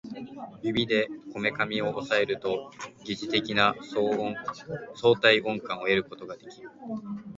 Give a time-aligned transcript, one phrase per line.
[0.63, 2.71] 指でこめかみを抑えると
[3.05, 3.75] 疑似的な
[4.95, 6.71] 相対音感を得ることができる